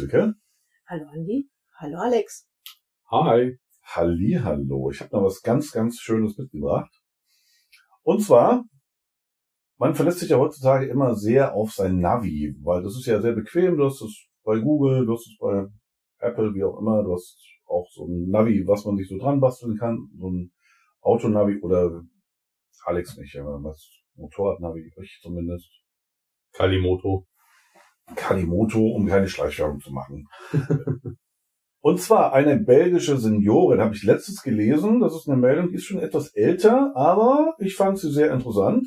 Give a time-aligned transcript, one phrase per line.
[0.00, 0.34] Hallo Silke.
[0.86, 1.50] Hallo Andi.
[1.78, 2.48] Hallo Alex.
[3.10, 3.58] Hi.
[3.82, 4.90] Halli, hallo.
[4.90, 6.90] Ich habe noch was ganz, ganz Schönes mitgebracht.
[8.02, 8.64] Und zwar,
[9.76, 13.32] man verlässt sich ja heutzutage immer sehr auf sein Navi, weil das ist ja sehr
[13.32, 13.76] bequem.
[13.76, 15.66] Du hast es bei Google, du hast es bei
[16.18, 17.02] Apple, wie auch immer.
[17.02, 20.08] Du hast auch so ein Navi, was man sich so dran basteln kann.
[20.18, 20.52] So ein
[21.02, 22.02] Autonavi oder
[22.84, 25.68] Alex nicht, aber was Motorradnavi, ich zumindest.
[26.52, 27.26] Kalimoto.
[28.16, 30.26] Kalimoto, um keine Schleichwerbung zu machen.
[31.82, 35.00] Und zwar eine belgische Seniorin, habe ich letztens gelesen.
[35.00, 38.86] Das ist eine Meldung, die ist schon etwas älter, aber ich fand sie sehr interessant.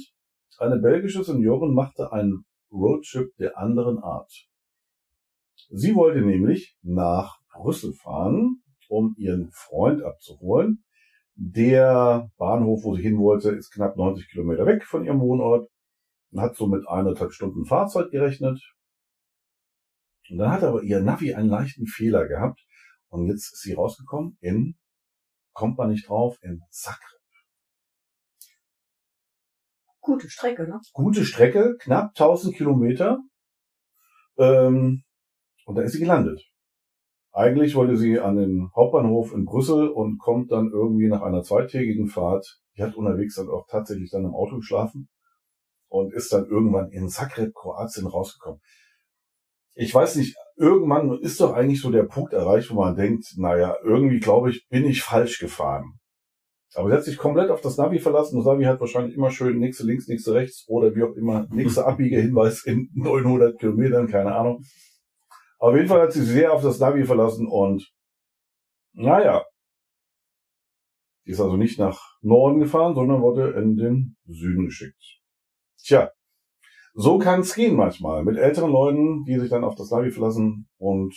[0.60, 4.32] Eine belgische Seniorin machte einen Roadtrip der anderen Art.
[5.72, 10.84] Sie wollte nämlich nach Brüssel fahren, um ihren Freund abzuholen.
[11.36, 15.68] Der Bahnhof, wo sie hin wollte, ist knapp 90 Kilometer weg von ihrem Wohnort
[16.32, 18.62] und hat so mit eineinhalb Stunden Fahrzeit gerechnet.
[20.30, 22.62] Und dann hat aber ihr Navi einen leichten Fehler gehabt
[23.10, 24.76] und jetzt ist sie rausgekommen in,
[25.54, 27.20] kommt man nicht drauf, in Zagreb.
[30.00, 30.82] Gute Strecke, ne?
[30.92, 33.20] Gute Strecke, knapp 1000 Kilometer.
[34.38, 35.04] Ähm,
[35.66, 36.44] und da ist sie gelandet.
[37.32, 42.08] Eigentlich wollte sie an den Hauptbahnhof in Brüssel und kommt dann irgendwie nach einer zweitägigen
[42.08, 42.60] Fahrt.
[42.76, 45.10] Die hat unterwegs dann auch tatsächlich dann im Auto geschlafen
[45.88, 48.60] und ist dann irgendwann in Zagreb, Kroatien rausgekommen.
[49.76, 53.76] Ich weiß nicht, irgendwann ist doch eigentlich so der Punkt erreicht, wo man denkt, naja,
[53.84, 56.00] irgendwie glaube ich, bin ich falsch gefahren.
[56.76, 58.38] Aber sie hat sich komplett auf das Navi verlassen.
[58.38, 61.86] Das Navi hat wahrscheinlich immer schön nächste links, nächste rechts oder wie auch immer, nächste
[61.86, 64.64] Abbiegehinweis in 900 Kilometern, keine Ahnung.
[65.60, 67.90] Auf jeden Fall hat sie sehr auf das Navi verlassen und
[68.94, 69.44] naja,
[71.26, 75.22] die ist also nicht nach Norden gefahren, sondern wurde in den Süden geschickt.
[75.78, 76.12] Tja,
[76.94, 80.70] so kann es gehen manchmal mit älteren Leuten, die sich dann auf das Navi verlassen
[80.78, 81.16] und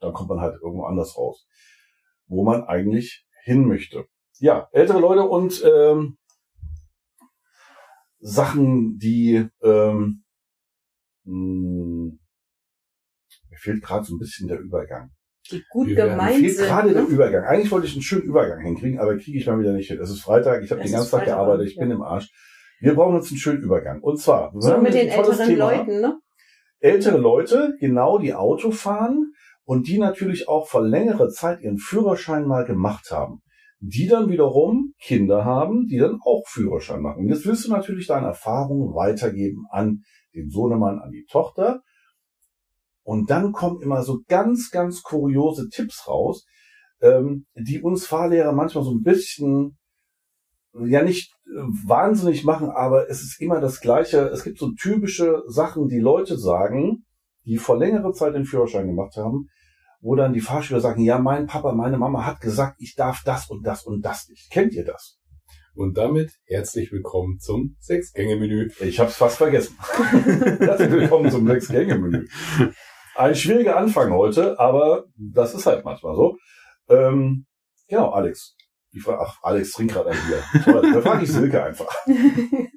[0.00, 1.46] dann kommt man halt irgendwo anders raus,
[2.26, 4.06] wo man eigentlich hin möchte.
[4.38, 6.18] Ja, ältere Leute und ähm,
[8.18, 10.24] Sachen, die ähm,
[11.24, 12.16] mh,
[13.50, 15.10] mir fehlt gerade so ein bisschen der Übergang.
[15.50, 16.66] Die gut Mir gemeint fehlt sind.
[16.66, 17.08] gerade der ne?
[17.08, 17.44] Übergang.
[17.44, 19.98] Eigentlich wollte ich einen schönen Übergang hinkriegen, aber kriege ich mal wieder nicht hin.
[20.00, 21.82] Es ist Freitag, ich habe den ganzen Tag gearbeitet, ich ja.
[21.82, 22.30] bin im Arsch.
[22.80, 24.00] Wir brauchen jetzt einen schönen Übergang.
[24.00, 25.70] Und zwar, wir So mit den älteren Thema.
[25.72, 26.18] Leuten, ne?
[26.78, 29.32] ältere Leute, genau, die Auto fahren
[29.64, 33.42] und die natürlich auch vor längere Zeit ihren Führerschein mal gemacht haben.
[33.80, 37.24] Die dann wiederum Kinder haben, die dann auch Führerschein machen.
[37.24, 40.02] Und jetzt willst du natürlich deine Erfahrungen weitergeben an
[40.34, 41.82] den Sohnemann, an die Tochter.
[43.02, 46.46] Und dann kommen immer so ganz, ganz kuriose Tipps raus,
[47.00, 49.78] ähm, die uns Fahrlehrer manchmal so ein bisschen
[50.84, 54.20] ja nicht äh, wahnsinnig machen, aber es ist immer das Gleiche.
[54.28, 57.04] Es gibt so typische Sachen, die Leute sagen,
[57.44, 59.48] die vor längerer Zeit den Führerschein gemacht haben,
[60.00, 63.48] wo dann die Fahrschüler sagen, ja, mein Papa, meine Mama hat gesagt, ich darf das
[63.48, 64.50] und das und das nicht.
[64.50, 65.18] Kennt ihr das?
[65.74, 68.70] Und damit herzlich willkommen zum Sechs-Gänge-Menü.
[68.80, 69.76] Ich hab's fast vergessen.
[70.58, 72.26] Herzlich willkommen zum Sechs-Gänge-Menü.
[73.14, 76.36] Ein schwieriger Anfang heute, aber das ist halt manchmal so.
[76.88, 77.44] Ähm,
[77.88, 78.56] genau, Alex.
[78.96, 80.62] Die Frage, ach, Alex trinkt gerade ein Bier.
[80.64, 81.94] Toll, da frage ich Silke einfach.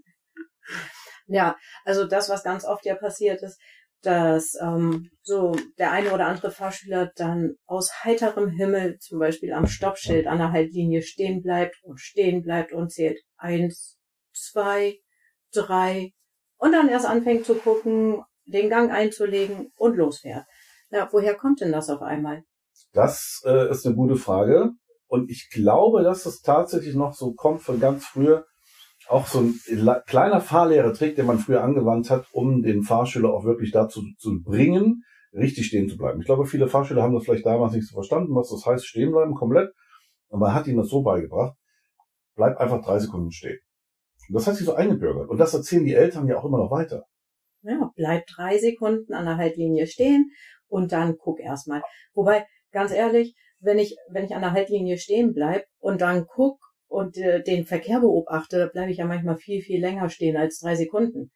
[1.28, 3.58] ja, also das, was ganz oft ja passiert ist,
[4.02, 9.66] dass ähm, so der eine oder andere Fahrschüler dann aus heiterem Himmel zum Beispiel am
[9.66, 13.98] Stoppschild an der Haltlinie stehen bleibt und stehen bleibt und zählt eins,
[14.34, 15.00] zwei,
[15.54, 16.12] drei
[16.58, 20.44] und dann erst anfängt zu gucken, den Gang einzulegen und losfährt.
[20.90, 22.44] Ja, woher kommt denn das auf einmal?
[22.92, 24.74] Das äh, ist eine gute Frage.
[25.10, 28.46] Und ich glaube, dass es tatsächlich noch so kommt von ganz früher.
[29.08, 29.60] Auch so ein
[30.06, 35.02] kleiner Fahrlehrertrick, den man früher angewandt hat, um den Fahrschüler auch wirklich dazu zu bringen,
[35.34, 36.20] richtig stehen zu bleiben.
[36.20, 39.12] Ich glaube, viele Fahrschüler haben das vielleicht damals nicht so verstanden, was das heißt, stehen
[39.12, 39.72] bleiben komplett.
[40.28, 41.58] Und man hat ihnen das so beigebracht,
[42.36, 43.58] bleib einfach drei Sekunden stehen.
[44.28, 45.28] Und das hat sich so eingebürgert.
[45.28, 47.06] Und das erzählen die Eltern ja auch immer noch weiter.
[47.64, 50.30] Ja, bleib drei Sekunden an der Haltlinie stehen
[50.68, 51.82] und dann guck erstmal.
[52.14, 56.60] Wobei, ganz ehrlich, wenn ich, wenn ich an der Haltlinie stehen bleib und dann guck
[56.88, 60.76] und äh, den Verkehr beobachte, bleibe ich ja manchmal viel, viel länger stehen als drei
[60.76, 61.32] Sekunden.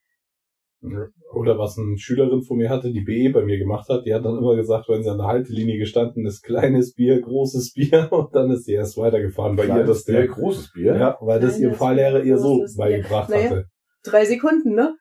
[1.33, 4.25] Oder was eine Schülerin von mir hatte, die BE bei mir gemacht hat, die hat
[4.25, 8.35] dann immer gesagt, wenn sie an der Haltelinie gestanden ist, kleines Bier, großes Bier und
[8.35, 10.95] dann ist sie erst weitergefahren bei ihr Kleines das Bier, der großes Bier.
[10.95, 13.49] Ja, weil das ihr Kleines Fahrlehrer ihr so beigebracht Naja.
[13.49, 13.65] hatte.
[14.03, 14.93] Drei Sekunden, ne?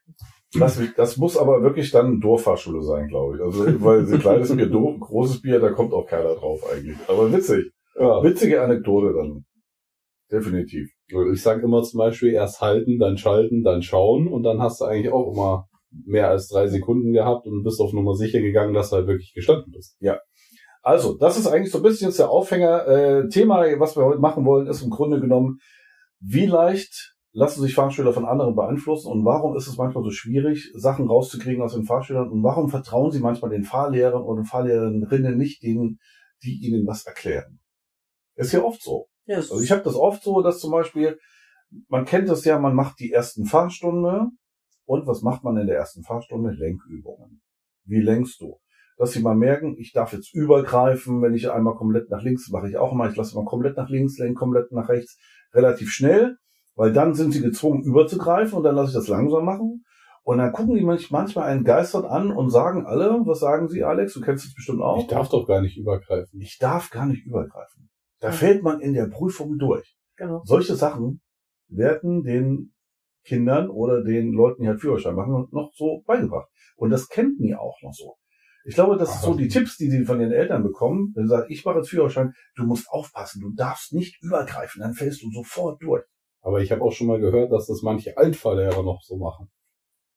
[0.59, 3.43] Das, das muss aber wirklich dann Dorffahrschule sein, glaube ich.
[3.43, 6.99] Also, weil so kleines Bier, doof, großes Bier, da kommt auch keiner drauf eigentlich.
[7.09, 7.73] Aber witzig.
[7.99, 8.23] Ja.
[8.23, 9.45] Witzige Anekdote dann.
[10.31, 10.91] Definitiv.
[11.33, 14.87] Ich sage immer zum Beispiel erst halten, dann schalten, dann schauen und dann hast du
[14.87, 18.91] eigentlich auch immer mehr als drei Sekunden gehabt und bist auf Nummer sicher gegangen, dass
[18.91, 19.99] du halt wirklich gestanden bist.
[20.83, 22.89] Also, das ist eigentlich so ein bisschen jetzt der Aufhänger.
[22.89, 25.59] Äh, Thema, was wir heute machen wollen, ist im Grunde genommen,
[26.21, 30.71] wie leicht lassen sich Fahrschüler von anderen beeinflussen und warum ist es manchmal so schwierig,
[30.75, 35.63] Sachen rauszukriegen aus den Fahrschülern und warum vertrauen sie manchmal den Fahrlehrern oder Fahrlehrerinnen nicht
[35.63, 35.99] denen,
[36.43, 37.59] die ihnen was erklären.
[38.35, 39.07] Ist ja oft so.
[39.25, 41.19] Ja, Also ich habe das oft so, dass zum Beispiel,
[41.89, 44.27] man kennt das ja, man macht die ersten Fahrstunde
[44.85, 46.51] und was macht man in der ersten Fahrstunde?
[46.51, 47.41] Lenkübungen.
[47.85, 48.59] Wie lenkst du?
[48.99, 52.69] Dass sie mal merken, ich darf jetzt übergreifen, wenn ich einmal komplett nach links, mache
[52.69, 55.19] ich auch mal, ich lasse mal komplett nach links, lenke komplett nach rechts,
[55.55, 56.37] relativ schnell,
[56.75, 59.85] weil dann sind sie gezwungen überzugreifen und dann lasse ich das langsam machen.
[60.25, 63.83] Und dann gucken die mich manchmal einen geistert an und sagen alle, was sagen sie,
[63.83, 64.15] Alex?
[64.15, 65.01] Du kennst es bestimmt auch.
[65.01, 66.41] Ich darf doch gar nicht übergreifen.
[66.41, 67.91] ich darf gar nicht übergreifen.
[68.21, 68.33] Da Ja.
[68.33, 69.97] fällt man in der Prüfung durch.
[70.17, 70.43] genau.
[70.45, 71.21] Solche Sachen
[71.69, 72.73] werden den
[73.25, 76.49] Kindern oder den Leuten, die halt Führerschein machen, noch so beigebracht.
[76.77, 78.17] Und das kennt die auch noch so.
[78.65, 81.13] Ich glaube, das ist so die Tipps, die sie von den Eltern bekommen.
[81.17, 84.95] Wenn sie sagen, ich mache jetzt Führerschein, du musst aufpassen, du darfst nicht übergreifen, dann
[84.95, 86.05] fällst du sofort durch.
[86.43, 89.49] Aber ich habe auch schon mal gehört, dass das manche Altfahrlehrer noch so machen.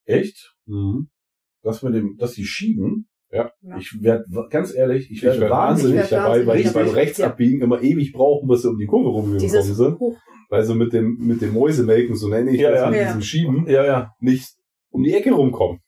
[0.05, 0.55] Echt?
[0.65, 1.09] Mhm.
[1.61, 3.07] Das mit dem, dass sie schieben.
[3.31, 3.51] Ja.
[3.61, 3.77] Ja.
[3.77, 5.97] Ich werde, ganz ehrlich, ich Ich werde werde wahnsinnig.
[5.97, 6.73] wahnsinnig Ich werd dabei, weil die wahnsinnig.
[6.87, 9.39] beim Rechtsabbiegen immer ewig brauchen, bis sie um die Kurve rumgekommen
[9.73, 9.99] sind.
[9.99, 10.15] Hoch,
[10.49, 12.89] Weil sie mit dem, mit dem Mäusemelken, so nenne ich Ja, das, ja.
[12.89, 13.05] mit Ja.
[13.07, 14.11] diesem Schieben, Ja, ja.
[14.19, 14.47] nicht
[14.89, 15.79] um die Ecke rumkommen.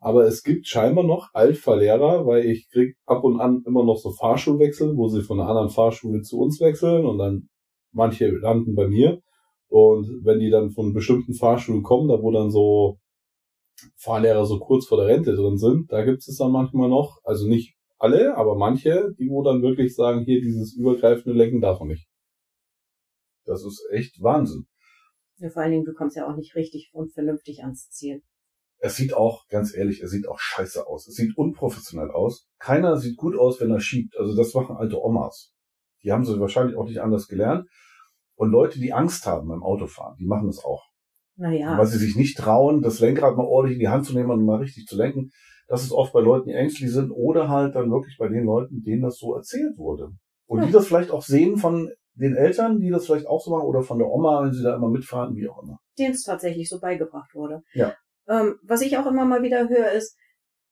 [0.00, 4.10] Aber es gibt scheinbar noch Altfahrlehrer, weil ich krieg ab und an immer noch so
[4.12, 7.48] Fahrschulwechsel, wo sie von einer anderen Fahrschule zu uns wechseln und dann
[7.92, 9.20] manche landen bei mir.
[9.72, 12.98] Und wenn die dann von bestimmten Fahrschulen kommen, da wo dann so
[13.96, 17.48] Fahrlehrer so kurz vor der Rente drin sind, da gibt es dann manchmal noch, also
[17.48, 21.88] nicht alle, aber manche, die wo dann wirklich sagen, hier dieses übergreifende Lenken darf man
[21.88, 22.06] nicht.
[23.46, 24.66] Das ist echt Wahnsinn.
[25.38, 28.22] ja, vor allen Dingen, du kommst ja auch nicht richtig und vernünftig ans Ziel.
[28.76, 31.08] Es sieht auch, ganz ehrlich, es sieht auch scheiße aus.
[31.08, 32.46] Es sieht unprofessionell aus.
[32.58, 34.18] Keiner sieht gut aus, wenn er schiebt.
[34.18, 35.54] Also das machen alte Omas.
[36.02, 37.66] Die haben sie wahrscheinlich auch nicht anders gelernt.
[38.42, 40.82] Und Leute, die Angst haben beim Autofahren, die machen das auch.
[41.36, 44.32] Naja, Weil sie sich nicht trauen, das Lenkrad mal ordentlich in die Hand zu nehmen
[44.32, 45.30] und mal richtig zu lenken.
[45.68, 48.82] Das ist oft bei Leuten, die ängstlich sind oder halt dann wirklich bei den Leuten,
[48.82, 50.08] denen das so erzählt wurde.
[50.46, 50.66] Und Ja.
[50.66, 53.82] die das vielleicht auch sehen von den Eltern, die das vielleicht auch so machen oder
[53.84, 55.78] von der Oma, wenn sie da immer mitfahren, wie auch immer.
[55.96, 57.62] denen es tatsächlich so beigebracht wurde.
[57.74, 57.94] Ja.
[58.26, 60.16] Ähm, was ich auch immer mal wieder höre, ist,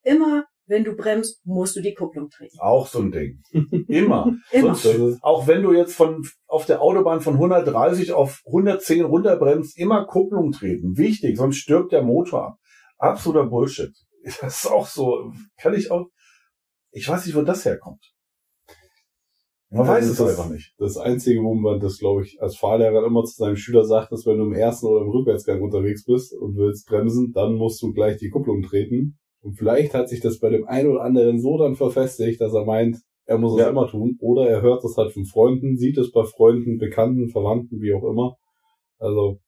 [0.02, 2.56] immer wenn du bremst, musst du die Kupplung treten.
[2.60, 3.42] Auch so ein Ding.
[3.88, 4.36] Immer.
[4.52, 4.74] Immer.
[4.76, 9.76] Sonst, äh, auch wenn du jetzt von auf der Autobahn von 130 auf 110 runterbremst,
[9.76, 10.96] immer Kupplung treten.
[10.96, 12.58] Wichtig, sonst stirbt der Motor ab.
[12.98, 13.92] Absoluter Bullshit.
[14.42, 16.06] Das ist auch so, kann ich auch,
[16.90, 18.04] ich weiß nicht, wo das herkommt.
[19.70, 20.74] Man Ja, weiß es einfach nicht.
[20.76, 24.26] Das Einzige, wo man das, glaube ich, als Fahrlehrer immer zu seinem Schüler sagt, ist,
[24.26, 27.94] wenn du im ersten oder im Rückwärtsgang unterwegs bist und willst bremsen, dann musst du
[27.94, 29.19] gleich die Kupplung treten.
[29.42, 32.64] Und vielleicht hat sich das bei dem einen oder anderen so dann verfestigt, dass er
[32.64, 33.70] meint, er muss es Ja.
[33.70, 34.16] immer tun.
[34.20, 38.04] Oder er hört es halt von Freunden, sieht es bei Freunden, Bekannten, Verwandten, wie auch
[38.04, 38.36] immer.
[38.98, 39.38] Also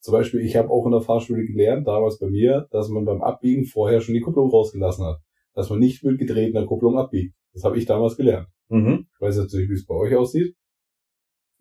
[0.00, 3.22] zum Beispiel, ich habe auch in der Fahrschule gelernt, damals bei mir, dass man beim
[3.22, 5.18] Abbiegen vorher schon die Kupplung rausgelassen hat.
[5.54, 7.34] Dass man nicht mit gedrehter Kupplung abbiegt.
[7.52, 8.46] Das habe ich damals gelernt.
[8.68, 9.06] Mhm.
[9.12, 10.54] Ich weiß jetzt nicht, wie es bei euch aussieht.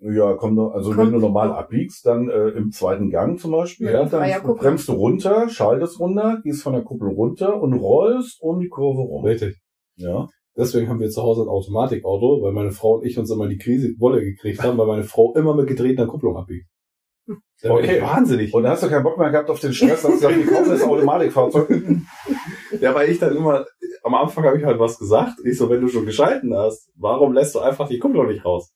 [0.02, 3.88] Ja, komm also Kommt- wenn du normal abbiegst, dann äh, im zweiten Gang zum Beispiel,
[3.92, 8.60] Ja, dann bremst du runter, schaltest runter, gehst von der Kuppel runter und rollst um
[8.60, 9.26] die Kurve rum.
[9.26, 9.58] Richtig.
[9.98, 10.28] Ja.
[10.58, 13.58] Deswegen haben wir zu Hause ein Automatikauto, weil meine Frau und ich uns immer die
[13.58, 16.68] Krise Wolle gekriegt haben, weil meine Frau immer mit gedrehter Kupplung abbiegt.
[17.62, 18.02] Da bin Okay.
[18.02, 18.54] wahnsinnig.
[18.54, 20.70] Und da hast du keinen Bock mehr gehabt auf den Stress, hast gesagt, wir kaufen
[20.70, 21.70] das Automatikfahrzeug.
[22.82, 23.66] Ja, weil ich dann immer,
[24.04, 25.40] am Anfang habe ich halt was gesagt.
[25.44, 28.72] Ich so, wenn du schon geschalten hast, warum lässt du einfach die Kupplung nicht raus?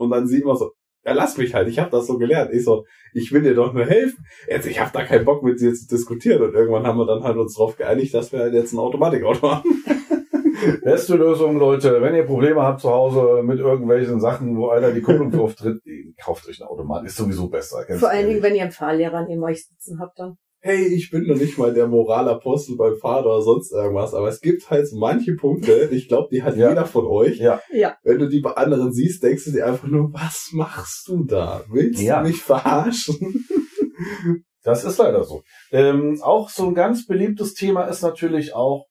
[0.00, 0.72] Und dann sie immer so,
[1.04, 2.52] ja, lass mich halt, ich habe das so gelernt.
[2.52, 4.24] Ich so, ich will dir doch nur helfen.
[4.48, 6.42] Jetzt, ich habe da keinen Bock mit dir zu diskutieren.
[6.42, 9.50] Und irgendwann haben wir dann halt uns darauf geeinigt, dass wir halt jetzt ein Automatikauto
[9.50, 9.84] haben.
[10.82, 15.00] Beste Lösung, Leute, wenn ihr Probleme habt zu Hause mit irgendwelchen Sachen, wo einer die
[15.00, 15.80] Kupplung drauf tritt,
[16.22, 17.04] kauft euch ein Automat.
[17.06, 17.84] Ist sowieso besser.
[17.98, 20.36] Vor allen Dingen, wenn ihr einen Fahrlehrer neben euch sitzen habt, dann.
[20.60, 24.40] Hey, ich bin noch nicht mal der Moralapostel beim Fahren oder sonst irgendwas, aber es
[24.40, 26.68] gibt halt so manche Punkte, ich glaube, die hat Ja.
[26.70, 27.38] jeder von euch.
[27.38, 27.60] Ja.
[27.72, 27.96] Ja.
[28.02, 31.62] Wenn du die bei anderen siehst, denkst du dir einfach nur, was machst du da?
[31.70, 32.22] Willst Ja.
[32.22, 33.46] du mich verarschen?
[34.62, 35.42] Das ist leider so.
[35.72, 38.86] Ähm, auch so ein ganz beliebtes Thema ist natürlich auch,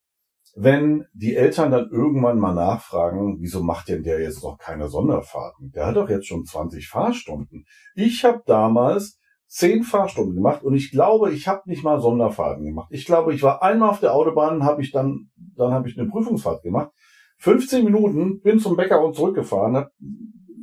[0.55, 5.71] wenn die Eltern dann irgendwann mal nachfragen, wieso macht denn der jetzt noch keine Sonderfahrten?
[5.71, 7.65] Der hat doch jetzt schon 20 Fahrstunden.
[7.93, 9.19] Ich habe damals
[9.49, 12.89] 10 Fahrstunden gemacht und ich glaube, ich habe nicht mal Sonderfahrten gemacht.
[12.91, 16.07] Ich glaube, ich war einmal auf der Autobahn, habe ich dann, dann habe ich eine
[16.07, 16.91] Prüfungsfahrt gemacht.
[17.39, 19.89] 15 Minuten, bin zum Bäcker und zurückgefahren, habe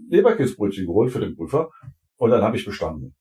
[0.08, 1.70] Leberkäsebrötchen geholt für den Prüfer
[2.16, 3.16] und dann habe ich bestanden.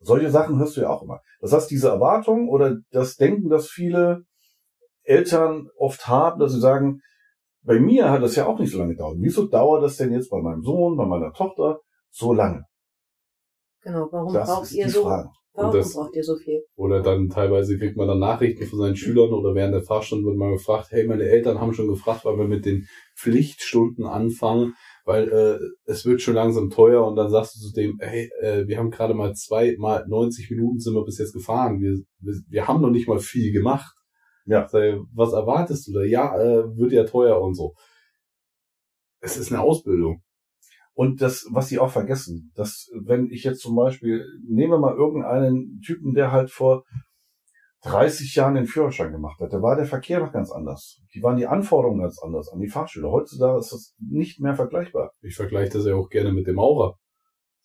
[0.00, 1.20] Solche Sachen hörst du ja auch immer.
[1.40, 4.24] Das heißt, diese Erwartung oder das Denken, das viele
[5.02, 7.00] Eltern oft haben, dass sie sagen,
[7.62, 9.16] bei mir hat das ja auch nicht so lange gedauert.
[9.18, 12.66] Wieso dauert das denn jetzt bei meinem Sohn, bei meiner Tochter so lange?
[13.84, 15.28] Genau, warum Das braucht ist ihr die so, Frage.
[15.52, 16.62] warum Und das- braucht ihr so viel?
[16.74, 20.36] Oder dann teilweise kriegt man dann Nachrichten von seinen Schülern oder während der Fahrstunde wird
[20.36, 22.86] man gefragt, hey, meine Eltern haben schon gefragt, weil wir mit den
[23.16, 24.74] Pflichtstunden anfangen,
[25.04, 28.66] weil äh, es wird schon langsam teuer und dann sagst du zu dem, hey, äh,
[28.66, 32.34] wir haben gerade mal zwei, mal 90 Minuten sind wir bis jetzt gefahren, wir, wir,
[32.48, 33.94] wir haben noch nicht mal viel gemacht.
[34.46, 34.66] Ja.
[34.68, 36.02] Sag ich, Was erwartest du da?
[36.04, 37.74] Ja, äh, wird ja teuer und so.
[39.20, 40.22] Es ist eine Ausbildung.
[40.94, 44.94] Und das, was sie auch vergessen, dass wenn ich jetzt zum Beispiel, nehmen wir mal
[44.94, 46.84] irgendeinen Typen, der halt vor
[47.82, 51.00] 30 Jahren den Führerschein gemacht hat, da war der Verkehr noch ganz anders.
[51.14, 53.10] Die waren die Anforderungen ganz anders an die Fahrschüler.
[53.10, 55.10] Heutzutage ist das nicht mehr vergleichbar.
[55.20, 56.96] Ich vergleiche das ja auch gerne mit dem Maurer.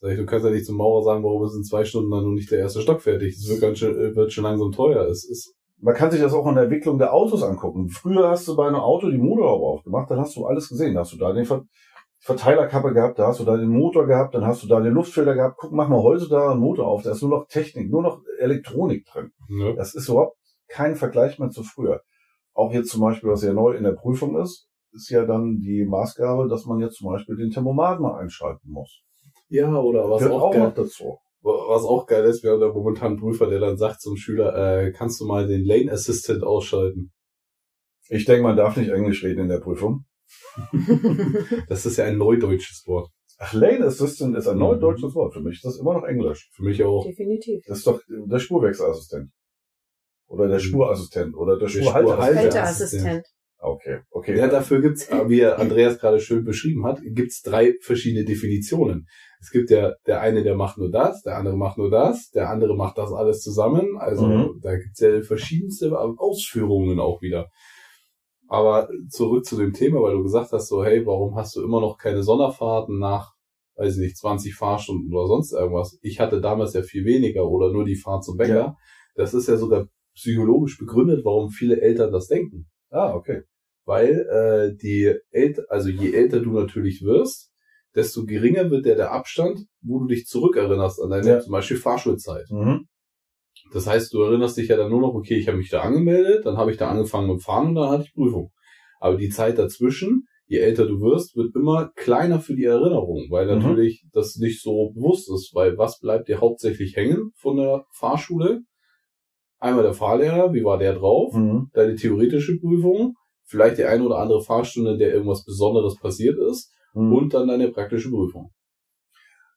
[0.02, 2.24] Sag ich, du kannst ja nicht zum Maurer sagen, warum ist in zwei Stunden dann
[2.24, 3.36] noch nicht der erste Stock fertig.
[3.36, 5.06] Es wird, ganz schön, äh, wird schon langsam teuer.
[5.06, 7.90] Es ist, Man kann sich das auch in der Entwicklung der Autos angucken.
[7.90, 10.96] Früher hast du bei einem Auto die Motorhaube aufgemacht, dann hast du alles gesehen.
[10.96, 11.64] Da hast du da den Ver
[12.22, 15.36] Verteilerkappe gehabt, da hast du da den Motor gehabt, dann hast du da den Luftfilter
[15.36, 15.56] gehabt.
[15.58, 18.22] Guck, mach mal heute da einen Motor auf, da ist nur noch Technik, nur noch
[18.40, 19.32] Elektronik drin.
[19.48, 19.74] ne?
[19.76, 22.02] Das ist überhaupt kein Vergleich mehr zu früher.
[22.54, 25.86] Auch jetzt zum Beispiel, was ja neu in der Prüfung ist, ist ja dann die
[25.86, 29.02] Maßgabe, dass man jetzt zum Beispiel den Thermomat mal einschalten muss.
[29.48, 31.18] Ja, oder was Gehört auch, auch geil, dazu.
[31.42, 34.56] was auch geil ist, wir haben da momentan einen Prüfer, der dann sagt zum Schüler,
[34.56, 37.12] äh, kannst du mal den Lane Assistant ausschalten?
[38.10, 40.06] Ich denke, man darf nicht Englisch reden in der Prüfung.
[41.68, 43.10] Das ist ja ein neudeutsches Wort.
[43.38, 44.64] Ach, Lane Assistant ist ein Mhm.
[44.64, 45.34] neudeutsches Wort.
[45.34, 46.50] Für mich ist das immer noch Englisch.
[46.54, 47.06] Für mich auch.
[47.06, 47.64] Definitiv.
[47.68, 49.32] Das ist doch der Spurwechselassistent.
[50.28, 50.62] Oder der Mhm.
[50.64, 51.36] Spurassistent.
[51.36, 52.36] Oder der Der Spurhalteassistent.
[52.36, 53.04] Halteassistent.
[53.04, 53.26] Halteassistent.
[53.62, 54.38] Okay, okay.
[54.38, 59.06] Ja, dafür gibt's, wie Andreas gerade schön beschrieben hat, gibt's drei verschiedene Definitionen.
[59.42, 62.50] Es gibt ja der eine, der macht nur das, der andere macht nur das, der
[62.50, 63.98] andere macht das alles zusammen.
[63.98, 64.60] Also Mhm.
[64.62, 67.50] da gibt's ja verschiedenste Ausführungen auch wieder.
[68.50, 71.80] Aber zurück zu dem Thema, weil du gesagt hast, so, hey, warum hast du immer
[71.82, 73.34] noch keine Sonderfahrten nach,
[73.76, 75.98] weiß ich nicht, 20 Fahrstunden oder sonst irgendwas?
[76.02, 78.56] Ich hatte damals ja viel weniger oder nur die Fahrt zum Bäcker.
[78.56, 78.76] Ja.
[79.16, 83.44] Das ist ja sogar psychologisch begründet, warum viele Eltern das denken Ah, okay.
[83.86, 87.52] weil äh, die älter, also je älter du natürlich wirst,
[87.96, 91.40] desto geringer wird der der Abstand, wo du dich zurückerinnerst an deine Ja.
[91.40, 92.48] zum Beispiel Fahrschulzeit.
[92.50, 92.88] Mhm.
[93.74, 96.46] Das heißt, du erinnerst dich ja dann nur noch, okay, ich habe mich da angemeldet,
[96.46, 98.52] dann habe ich da angefangen mit Fahren und dann hatte ich Prüfung.
[99.00, 103.46] Aber die Zeit dazwischen, je älter du wirst, wird immer kleiner für die Erinnerung, weil
[103.46, 103.54] Mhm.
[103.54, 108.62] natürlich das nicht so bewusst ist, weil was bleibt dir hauptsächlich hängen von der Fahrschule?
[109.60, 111.34] Einmal der Fahrlehrer, wie war der drauf?
[111.34, 111.70] Mhm.
[111.74, 116.72] deine theoretische Prüfung, vielleicht die eine oder andere Fahrstunde, in der irgendwas Besonderes passiert ist
[116.94, 117.14] Mhm.
[117.14, 118.52] und dann deine praktische Prüfung.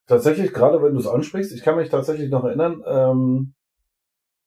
[0.06, 3.54] Tatsächlich, gerade wenn du es ansprichst, ich kann mich tatsächlich noch erinnern, ähm,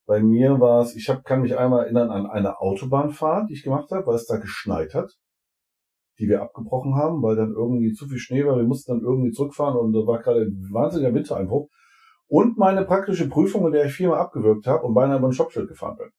[0.06, 3.64] bei mir war es, ich hab, kann mich einmal erinnern an eine Autobahnfahrt, die ich
[3.64, 5.12] gemacht habe, weil es da geschneit hat,
[6.20, 8.58] die wir abgebrochen haben, weil dann irgendwie zu viel Schnee war.
[8.58, 11.70] Wir mussten dann irgendwie zurückfahren und da war gerade ein wahnsinniger Wintereinbruch.
[12.28, 15.68] Und meine praktische Prüfung, in der ich viermal abgewürgt habe und beinahe über ein Stoppschild
[15.68, 16.10] gefahren bin.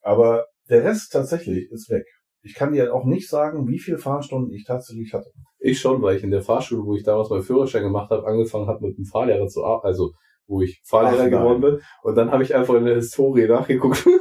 [0.00, 2.06] Aber der Rest tatsächlich ist weg.
[2.42, 5.30] Ich kann dir auch nicht sagen, wie viele Fahrstunden ich tatsächlich hatte.
[5.58, 8.68] Ich schon, weil ich in der Fahrschule, wo ich damals meinen Führerschein gemacht habe, angefangen
[8.68, 10.12] habe mit einem Fahrlehrer zu arbeiten, also
[10.46, 11.80] wo ich Fahrlehrer Ach, geworden bin.
[12.02, 14.06] Und dann habe ich einfach in der Historie nachgeguckt.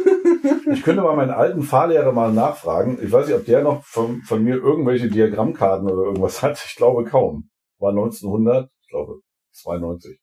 [0.71, 2.97] Ich könnte mal meinen alten Fahrlehrer mal nachfragen.
[3.01, 6.63] Ich weiß nicht, ob der noch von, von mir irgendwelche Diagrammkarten oder irgendwas hat.
[6.67, 7.49] Ich glaube kaum.
[7.79, 10.19] War 1900, ich glaube 92.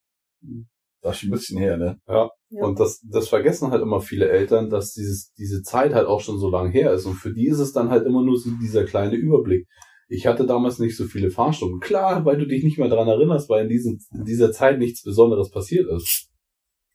[1.01, 1.99] Das ist schon ein bisschen her, ne?
[2.09, 2.31] Ja.
[2.51, 6.39] Und das, das vergessen halt immer viele Eltern, dass dieses, diese Zeit halt auch schon
[6.39, 7.07] so lang her ist.
[7.07, 9.67] Und für die ist es dann halt immer nur so dieser kleine Überblick.
[10.13, 11.81] Ich hatte damals nicht so viele Fahrstunden.
[11.81, 15.03] Klar, weil du dich nicht mehr dran erinnerst, weil in, diesem, in dieser Zeit nichts
[15.03, 16.29] Besonderes passiert ist.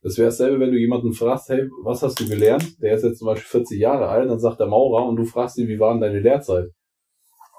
[0.04, 2.80] Das wäre dasselbe, wenn du jemanden fragst, hey, was hast du gelernt?
[2.80, 5.58] Der ist jetzt zum Beispiel 40 Jahre alt, dann sagt der Maurer und du fragst
[5.58, 6.66] ihn, wie war denn deine Lehrzeit?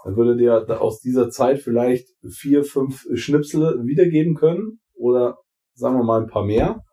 [0.05, 5.39] Dann würde dir aus dieser Zeit vielleicht vier, fünf Schnipsel wiedergeben können oder
[5.75, 6.85] sagen wir mal ein paar mehr.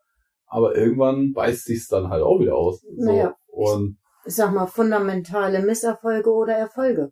[0.47, 2.81] Aber irgendwann beißt sich's dann halt auch wieder aus.
[2.81, 3.05] So.
[3.05, 3.35] Naja.
[3.45, 7.11] Und Ich sag mal, fundamentale Misserfolge oder Erfolge.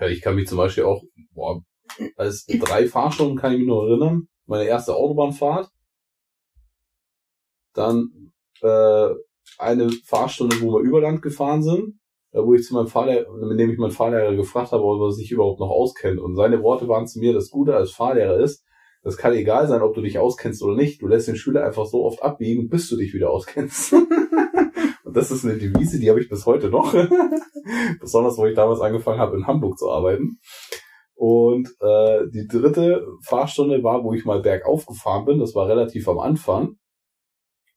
[0.00, 1.62] Ja, ich kann mich zum Beispiel auch, boah,
[2.16, 5.70] als drei Fahrstunden kann ich mich noch erinnern, meine erste Autobahnfahrt.
[7.74, 9.08] Dann äh,
[9.58, 11.98] eine Fahrstunde, wo wir über Land gefahren sind,
[12.32, 15.12] äh, wo ich zu meinem Fahrlehrer, mit dem ich meinen Fahrlehrer gefragt habe, ob er
[15.12, 16.20] sich überhaupt noch auskennt.
[16.20, 18.64] Und seine Worte waren zu mir, das Gute als Fahrlehrer ist,
[19.02, 21.02] das kann egal sein, ob du dich auskennst oder nicht.
[21.02, 23.94] Du lässt den Schüler einfach so oft abbiegen, bis du dich wieder auskennst.
[25.12, 26.94] Und das ist eine Devise, die habe ich bis heute noch.
[28.00, 30.38] Besonders, wo ich damals angefangen habe, in Hamburg zu arbeiten.
[31.12, 35.38] Und äh, die dritte Fahrstunde war, wo ich mal bergauf gefahren bin.
[35.38, 36.76] Das war relativ am Anfang.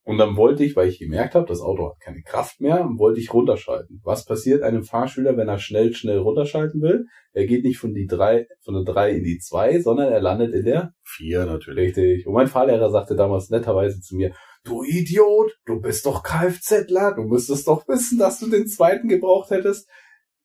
[0.05, 3.19] Und dann wollte ich, weil ich gemerkt habe, das Auto hat keine Kraft mehr, wollte
[3.19, 3.99] ich runterschalten.
[4.05, 7.03] Was passiert einem Fahrschüler, wenn er schnell, schnell runterschalten will?
[7.33, 10.53] Er geht nicht von die drei, von der drei in die zwei, sondern er landet
[10.53, 11.97] in der Vier natürlich.
[11.97, 12.27] Richtig.
[12.27, 14.31] Und mein Fahrlehrer sagte damals netterweise zu mir,
[14.65, 19.51] du Idiot, du bist doch Kfzler, du müsstest doch wissen, dass du den zweiten gebraucht
[19.51, 19.89] hättest.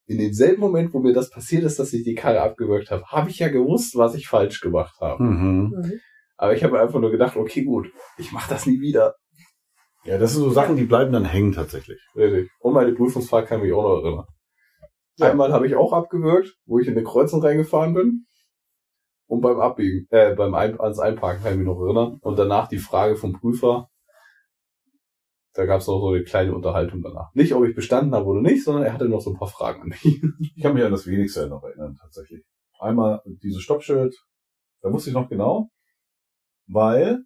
[0.06, 3.30] In demselben Moment, wo mir das passiert ist, dass ich die Karre abgewürgt habe, habe
[3.30, 5.22] ich ja gewusst, was ich falsch gemacht habe.
[5.22, 5.72] Mhm.
[5.74, 6.00] Mhm.
[6.36, 9.14] Aber ich habe einfach nur gedacht, okay, gut, ich mache das nie wieder.
[10.04, 12.00] Ja, das sind so Sachen, die bleiben dann hängen tatsächlich.
[12.16, 12.50] Richtig.
[12.58, 14.26] Und meine Prüfungsfahrt kann mich auch noch erinnern.
[15.16, 15.30] Ja.
[15.30, 18.24] Einmal habe ich auch abgewürgt, wo ich in eine Kreuzung reingefahren bin.
[19.26, 22.18] Und beim Abbiegen, äh, beim Ein ans Einparken kann ich mich noch erinnern.
[22.22, 23.89] Und danach die Frage vom Prüfer.
[25.52, 27.34] Da gab es noch so eine kleine Unterhaltung danach.
[27.34, 29.82] Nicht, ob ich bestanden habe oder nicht, sondern er hatte noch so ein paar Fragen
[29.82, 30.02] an mich.
[30.56, 32.44] Ich kann mich an das wenigste noch erinnern, tatsächlich.
[32.78, 34.14] Einmal dieses Stoppschild,
[34.82, 35.70] da wusste ich noch genau,
[36.66, 37.24] weil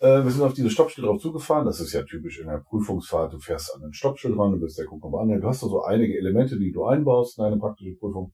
[0.00, 1.64] äh, wir sind auf dieses Stoppschild drauf zugefahren.
[1.64, 3.32] Das ist ja typisch in der Prüfungsfahrt.
[3.32, 5.40] Du fährst an den Stoppschild ran, du bist der guck mal an.
[5.40, 8.32] Du hast da so einige Elemente, die du einbaust in eine praktische Prüfung.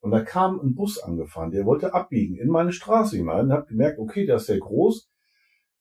[0.00, 3.66] Und da kam ein Bus angefahren, der wollte abbiegen in meine Straße hinein und hab
[3.66, 5.08] gemerkt, okay, der ist sehr groß.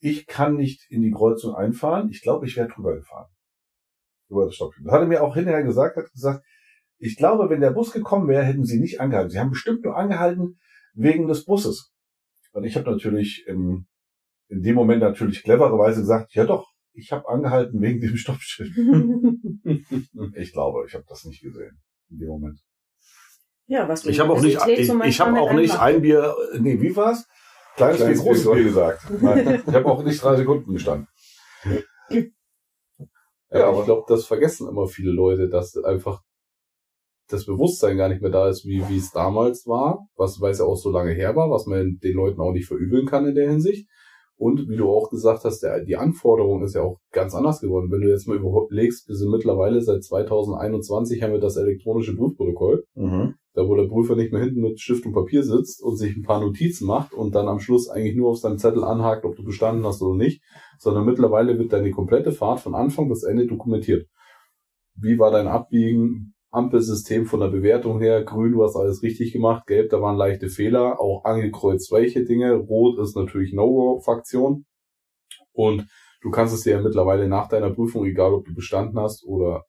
[0.06, 2.10] Ich kann nicht in die Kreuzung einfahren.
[2.12, 3.28] Ich glaube, ich wäre drüber gefahren.
[4.30, 4.86] Über das Stoppschild.
[4.86, 6.46] Das hat er mir auch hinterher gesagt, hat gesagt,
[7.00, 9.32] ich glaube, wenn der Bus gekommen wäre, hätten sie nicht angehalten.
[9.32, 10.60] Sie haben bestimmt nur angehalten
[10.94, 11.92] wegen des Busses.
[12.52, 13.88] Und ich habe natürlich im,
[14.48, 18.76] in dem Moment natürlich clevererweise gesagt, ja doch, ich habe angehalten wegen dem Stoppschild.
[20.36, 21.82] Ich glaube, ich habe das nicht gesehen
[22.12, 22.60] in dem Moment.
[23.66, 26.96] ja, was Ich habe auch nicht, ich, ich habe auch nicht ein Bier, nee, wie
[26.96, 27.26] war's?
[27.75, 29.01] Kleines, Kleines Bier, großes Bier, Bier gesagt.
[29.22, 31.08] Nein, ich habe auch nicht drei Sekunden gestanden.
[33.51, 36.21] Ja, aber ich glaube, das vergessen immer viele Leute, dass einfach
[37.30, 40.60] das Bewusstsein gar nicht mehr da ist, wie, wie es damals war, was weil es
[40.60, 43.36] ja auch so lange her war, was man den Leuten auch nicht verübeln kann in
[43.36, 43.88] der Hinsicht.
[44.38, 47.89] Und wie du auch gesagt hast, der, die Anforderung ist ja auch ganz anders geworden.
[47.89, 52.84] Wenn du jetzt mal überlegst, wir sind mittlerweile seit 2021 haben wir das elektronische Prüfprotokoll,
[52.95, 53.36] Mhm.
[53.56, 56.24] Da wo der Prüfer nicht mehr hinten mit Stift und Papier sitzt und sich ein
[56.24, 59.44] paar Notizen macht und dann am Schluss eigentlich nur auf seinem Zettel anhakt, ob du
[59.44, 60.44] bestanden hast oder nicht,
[60.78, 64.08] sondern mittlerweile wird deine komplette Fahrt von Anfang bis Ende dokumentiert.
[64.96, 66.34] Wie war dein Abbiegen?
[66.52, 70.48] Ampelsystem von der Bewertung her, grün, du hast alles richtig gemacht, gelb, da waren leichte
[70.48, 74.65] Fehler, auch angekreuzt welche Dinge, rot ist natürlich No-Go-Faktion
[75.52, 75.86] und
[76.22, 79.65] du kannst es dir ja mittlerweile nach deiner Prüfung, egal ob du bestanden hast oder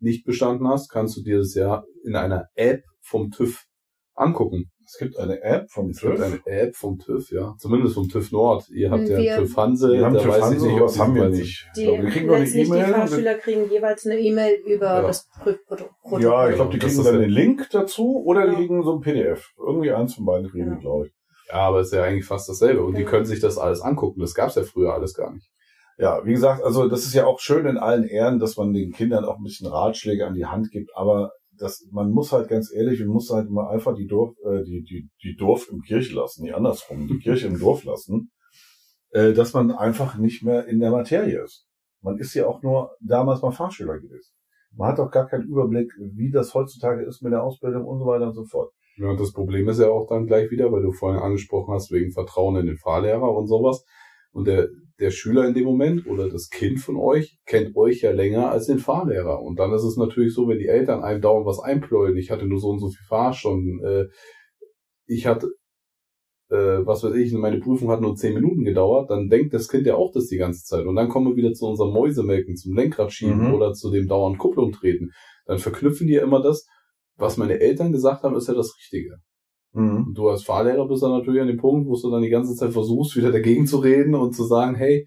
[0.00, 3.64] nicht bestanden hast, kannst du dir das ja in einer App vom TÜV
[4.14, 4.70] angucken.
[4.84, 6.24] Es gibt eine App vom Es gibt TÜV.
[6.24, 7.54] eine App vom TÜV, ja.
[7.58, 8.68] Zumindest vom TÜV Nord.
[8.70, 10.78] Ihr habt ja Wir- TÜV Hanse, Wir haben da TÜV weiß ich Hanse, nicht, ob
[10.80, 11.68] sowas die haben wir nicht.
[11.76, 12.86] Die, Ich glaube, wir kriegen noch eine die E-Mail.
[12.86, 15.02] mit- Fahrschüler kriegen jeweils eine E-Mail über Ja.
[15.02, 16.22] das Prüfprotokoll.
[16.22, 18.58] Ja, ich glaube, die kriegen dann ja- den Link dazu oder die Ja.
[18.58, 19.46] kriegen so ein PDF.
[19.58, 20.74] Irgendwie eins von beiden kriegen Ja.
[20.74, 21.12] die, glaube ich.
[21.48, 22.82] Ja, aber ist ja eigentlich fast dasselbe.
[22.84, 24.20] Und die können sich das alles angucken.
[24.20, 25.48] Das gab's ja früher alles gar nicht.
[26.00, 28.90] Ja, wie gesagt, also das ist ja auch schön in allen Ehren, dass man den
[28.90, 32.72] Kindern auch ein bisschen Ratschläge an die Hand gibt, aber das, man muss halt ganz
[32.72, 36.14] ehrlich, man muss halt mal einfach die Dorf, äh, die, die, die Dorf im Kirche
[36.14, 38.30] lassen, nicht andersrum, die Kirche im Dorf lassen,
[39.10, 41.66] äh, dass man einfach nicht mehr in der Materie ist.
[42.00, 44.32] Man ist ja auch nur damals mal Fahrschüler gewesen.
[44.74, 48.06] Man hat auch gar keinen Überblick, wie das heutzutage ist mit der Ausbildung und so
[48.06, 48.72] weiter und so fort.
[48.96, 51.90] Ja, und das Problem ist ja auch dann gleich wieder, weil du vorhin angesprochen hast,
[51.90, 53.84] wegen Vertrauen in den Fahrlehrer und sowas.
[54.32, 54.68] Und der,
[55.00, 58.66] der Schüler in dem Moment oder das Kind von euch kennt euch ja länger als
[58.66, 59.42] den Fahrlehrer.
[59.42, 62.46] Und dann ist es natürlich so, wenn die Eltern einem dauernd was einpläuen, ich hatte
[62.46, 64.06] nur so und so viel Fahrstunden, äh,
[65.06, 65.48] ich hatte,
[66.50, 69.86] äh, was weiß ich, meine Prüfung hat nur zehn Minuten gedauert, dann denkt das Kind
[69.86, 70.86] ja auch das die ganze Zeit.
[70.86, 73.54] Und dann kommen wir wieder zu unserem Mäusemelken, zum Lenkrad schieben Mhm.
[73.54, 75.10] oder zu dem dauernd Kupplung treten.
[75.46, 76.66] Dann verknüpfen die ja immer das,
[77.16, 79.16] was meine Eltern gesagt haben, ist ja das Richtige.
[79.72, 80.06] Mhm.
[80.08, 82.54] Und du als Fahrlehrer bist dann natürlich an dem Punkt, wo du dann die ganze
[82.54, 85.06] Zeit versuchst, wieder dagegen zu reden und zu sagen, hey,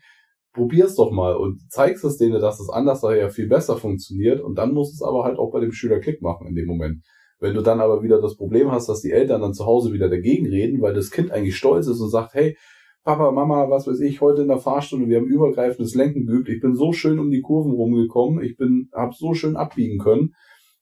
[0.53, 4.57] probier's doch mal und zeigst es denen, dass es anders ja viel besser funktioniert und
[4.57, 7.03] dann muss es aber halt auch bei dem Schüler Klick machen in dem Moment.
[7.39, 10.09] Wenn du dann aber wieder das Problem hast, dass die Eltern dann zu Hause wieder
[10.09, 12.55] dagegen reden, weil das Kind eigentlich stolz ist und sagt, hey,
[13.03, 16.61] Papa, Mama, was weiß ich, heute in der Fahrstunde, wir haben übergreifendes Lenken geübt, ich
[16.61, 20.35] bin so schön um die Kurven rumgekommen, ich bin, hab so schön abbiegen können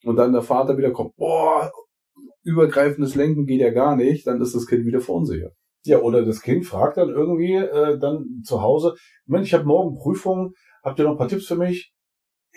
[0.04, 1.72] und dann der Vater wieder kommt, boah,
[2.44, 5.54] übergreifendes Lenken geht ja gar nicht, dann ist das Kind wieder verunsichert.
[5.84, 9.98] Ja, oder das Kind fragt dann irgendwie äh, dann zu Hause, Mensch, ich habe morgen
[9.98, 11.94] Prüfung, habt ihr noch ein paar Tipps für mich?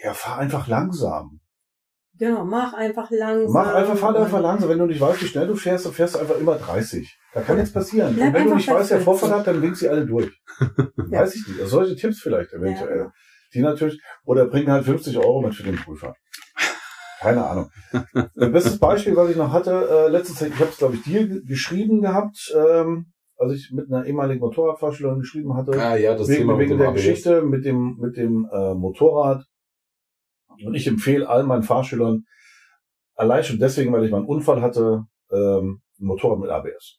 [0.03, 1.41] Ja, fahr einfach langsam.
[2.17, 3.53] Genau, mach einfach langsam.
[3.53, 4.69] Mach einfach, fahr einfach langsam.
[4.69, 7.19] Wenn du nicht weißt, wie schnell du fährst, dann fährst du einfach immer 30.
[7.33, 8.15] Da kann nichts passieren.
[8.15, 9.05] Bleib Und wenn du nicht weißt, wer 50.
[9.05, 10.31] Vorfahrt hat, dann winkt sie alle durch.
[11.11, 11.21] Ja.
[11.21, 11.61] Weiß ich nicht.
[11.61, 12.99] Also solche Tipps vielleicht eventuell.
[12.99, 13.13] Ja.
[13.53, 16.15] Die natürlich, oder bringen halt 50 Euro mit für den Prüfer.
[17.25, 17.71] Keine Ahnung.
[18.37, 21.03] Ein bestes Beispiel, was ich noch hatte, äh, letzte Zeit, ich habe es, glaube ich,
[21.05, 23.07] dir ge- geschrieben gehabt, ähm,
[23.39, 26.89] als ich mit einer ehemaligen Motorradfahrschülerin geschrieben hatte, Ah ja, das wegen, Thema wegen der
[26.89, 26.97] ABS.
[26.97, 29.43] Geschichte mit dem, mit dem äh, Motorrad.
[30.65, 32.25] Und ich empfehle all meinen Fahrschülern,
[33.15, 36.99] allein schon deswegen, weil ich mal einen Unfall hatte, ähm, ein Motorrad mit ABS.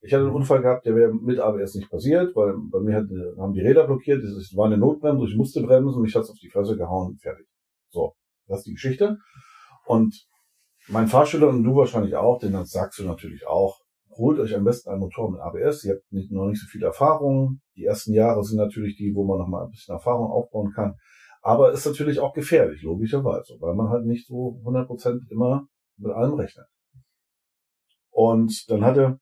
[0.00, 3.06] Ich hatte einen Unfall gehabt, der wäre mit ABS nicht passiert, weil bei mir hat,
[3.38, 6.50] haben die Räder blockiert, es war eine Notbremse, ich musste bremsen, mich hat's auf die
[6.50, 7.46] Fresse gehauen, fertig.
[7.90, 8.12] So,
[8.46, 9.18] das ist die Geschichte.
[9.86, 10.26] Und
[10.88, 13.78] mein Fahrschüler und du wahrscheinlich auch, denn das sagst du natürlich auch,
[14.16, 15.84] holt euch am besten ein Motor mit ABS.
[15.84, 17.60] Ihr habt nicht, noch nicht so viel Erfahrung.
[17.76, 20.94] Die ersten Jahre sind natürlich die, wo man noch mal ein bisschen Erfahrung aufbauen kann.
[21.42, 25.66] Aber ist natürlich auch gefährlich, logischerweise, weil man halt nicht so 100% immer
[25.98, 26.66] mit allem rechnet.
[28.10, 29.18] Und dann hatte,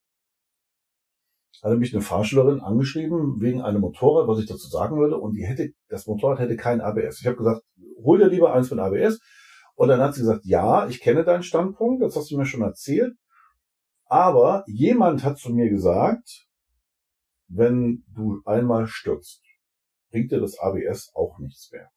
[1.61, 5.45] hatte mich eine Fahrschülerin angeschrieben wegen einem Motorrad, was ich dazu sagen würde, und die
[5.45, 7.19] hätte, das Motorrad hätte kein ABS.
[7.19, 7.63] Ich habe gesagt,
[8.03, 9.19] hol dir lieber eins mit ABS.
[9.75, 12.61] Und dann hat sie gesagt, ja, ich kenne deinen Standpunkt, das hast du mir schon
[12.61, 13.15] erzählt.
[14.05, 16.47] Aber jemand hat zu mir gesagt,
[17.47, 19.41] wenn du einmal stürzt,
[20.11, 21.89] bringt dir das ABS auch nichts mehr.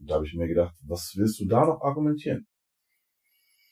[0.00, 2.46] Und da habe ich mir gedacht, was willst du da noch argumentieren?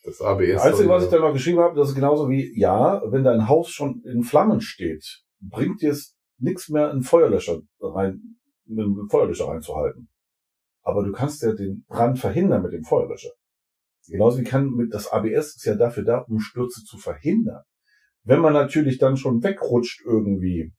[0.04, 0.52] Das ABS.
[0.52, 3.48] Das Einzige, was ich dann noch geschrieben habe, das ist genauso wie, ja, wenn dein
[3.48, 9.08] Haus schon in Flammen steht, bringt dir es nichts mehr, einen Feuerlöscher rein, mit einem
[9.10, 10.08] Feuerlöscher reinzuhalten.
[10.88, 13.28] Aber du kannst ja den Brand verhindern mit dem Feuerlöscher.
[14.06, 17.62] Genauso wie kann mit das ABS ist ja dafür da, um Stürze zu verhindern.
[18.22, 20.72] Wenn man natürlich dann schon wegrutscht irgendwie,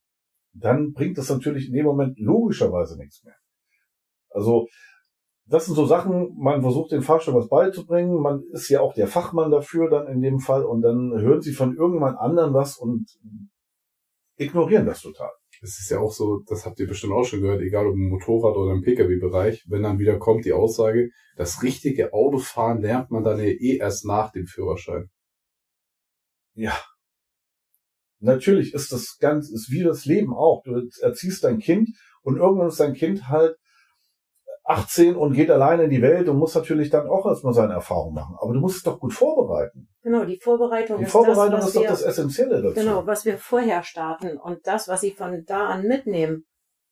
[0.52, 3.36] dann bringt das natürlich in dem Moment logischerweise nichts mehr.
[4.30, 4.66] Also
[5.44, 9.06] das sind so Sachen, man versucht den Fahrstuhl was beizubringen, man ist ja auch der
[9.06, 13.06] Fachmann dafür dann in dem Fall und dann hören sie von irgendjemand anderen was und
[14.36, 15.30] ignorieren das total.
[15.62, 18.08] Es ist ja auch so, das habt ihr bestimmt auch schon gehört, egal ob im
[18.08, 23.24] Motorrad oder im Pkw-Bereich, wenn dann wieder kommt die Aussage, das richtige Autofahren lernt man
[23.24, 25.10] dann ja eh erst nach dem Führerschein.
[26.54, 26.78] Ja.
[28.20, 30.62] Natürlich ist das ganz, ist wie das Leben auch.
[30.64, 31.90] Du erziehst dein Kind
[32.22, 33.56] und irgendwann ist dein Kind halt
[34.70, 38.14] 18 und geht alleine in die Welt und muss natürlich dann auch erstmal seine Erfahrung
[38.14, 38.36] machen.
[38.38, 39.88] Aber du musst es doch gut vorbereiten.
[40.02, 42.74] Genau, die Vorbereitung Die ist Vorbereitung das, was ist doch wir, das Essentielle dazu.
[42.74, 46.44] genau, was wir vorher starten und das, was sie von da an mitnehmen,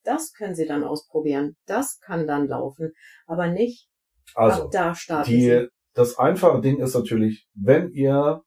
[0.03, 1.55] das können sie dann ausprobieren.
[1.65, 2.91] Das kann dann laufen,
[3.27, 3.87] aber nicht
[4.35, 5.29] Also, ab da starten.
[5.29, 5.67] Die, sie.
[5.93, 8.41] das einfache Ding ist natürlich, wenn ihr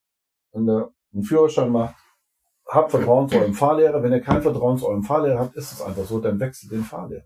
[0.52, 1.96] eine, einen Führerschein macht,
[2.66, 4.02] habt Vertrauen zu eurem Fahrlehrer.
[4.02, 6.82] Wenn ihr kein Vertrauen zu eurem Fahrlehrer habt, ist es einfach so, dann wechselt den
[6.82, 7.24] Fahrlehrer.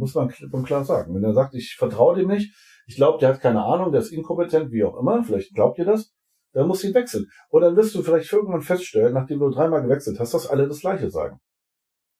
[0.00, 1.14] Muss man klipp und klar sagen.
[1.14, 2.54] Wenn er sagt, ich vertraue dem nicht,
[2.86, 5.84] ich glaube, der hat keine Ahnung, der ist inkompetent, wie auch immer, vielleicht glaubt ihr
[5.84, 6.12] das,
[6.52, 7.26] dann muss ihn wechseln.
[7.50, 10.80] Und dann wirst du vielleicht irgendwann feststellen, nachdem du dreimal gewechselt hast, dass alle das
[10.80, 11.38] Gleiche sagen.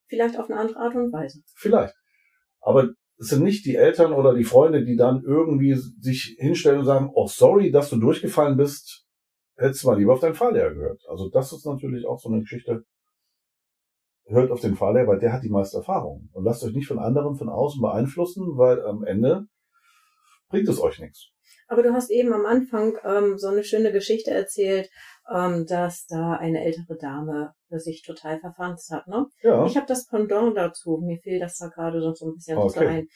[0.09, 1.41] Vielleicht auf eine andere Art und Weise.
[1.57, 1.95] Vielleicht.
[2.61, 6.87] Aber es sind nicht die Eltern oder die Freunde, die dann irgendwie sich hinstellen und
[6.87, 9.07] sagen, oh sorry, dass du durchgefallen bist,
[9.57, 11.01] hättest du mal lieber auf deinen Fahrlehrer gehört.
[11.09, 12.85] Also das ist natürlich auch so eine Geschichte.
[14.31, 16.29] Hört auf den Fahrlehrer, weil der hat die meiste Erfahrung.
[16.33, 19.47] Und lasst euch nicht von anderen von außen beeinflussen, weil am Ende
[20.49, 21.31] bringt es euch nichts.
[21.69, 24.89] Aber du hast eben am Anfang ähm, so eine schöne Geschichte erzählt,
[25.33, 29.07] ähm, dass da eine ältere Dame sich total verfanzt hat.
[29.07, 29.27] Ne?
[29.43, 29.65] Ja.
[29.67, 31.01] Ich habe das Pendant dazu.
[31.01, 32.79] Mir fiel das da gerade so ein bisschen Okay.
[32.79, 33.07] so ein.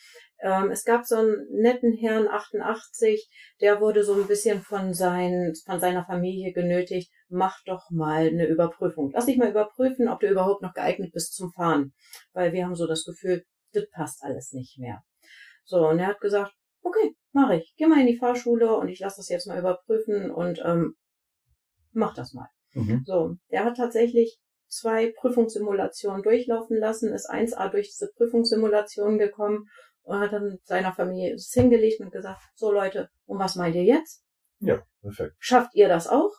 [0.45, 3.27] Ähm, es gab so einen netten Herrn 88,
[3.61, 8.45] der wurde so ein bisschen von, sein, von seiner Familie genötigt, mach doch mal eine
[8.45, 9.09] Überprüfung.
[9.11, 11.93] Lass dich mal überprüfen, ob du überhaupt noch geeignet bist zum Fahren.
[12.33, 15.01] Weil wir haben so das Gefühl, das passt alles nicht mehr.
[15.63, 16.53] So, und er hat gesagt,
[16.83, 17.73] okay, mache ich.
[17.75, 20.93] Geh mal in die Fahrschule und ich lasse das jetzt mal überprüfen und ähm,
[21.91, 22.49] mach das mal.
[22.73, 23.01] Mhm.
[23.03, 29.65] So, der hat tatsächlich zwei Prüfungssimulationen durchlaufen lassen, ist 1A durch diese Prüfungssimulation gekommen
[30.05, 33.83] und hat dann seiner Familie es hingelegt und gesagt, so Leute, und was meint ihr
[33.83, 34.23] jetzt?
[34.59, 35.35] Ja, perfekt.
[35.39, 36.31] Schafft ihr das auch?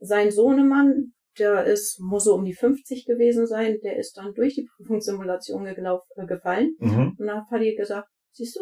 [0.00, 4.54] Sein Sohnemann, der ist, muss so um die 50 gewesen sein, der ist dann durch
[4.54, 7.16] die Prüfungssimulation geglauf, äh, gefallen Mhm.
[7.18, 8.60] und dann hat Fadi gesagt, siehst du,